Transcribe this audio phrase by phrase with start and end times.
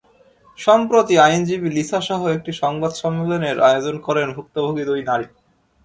[0.59, 5.27] সম্প্রতি আইনজীবী লিসাসহ একটি সংবাদ সম্মেলনের আয়োজন করেন ভুক্তভোগী দুই নারী।